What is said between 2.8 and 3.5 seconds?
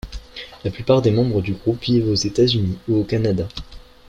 ou au Canada.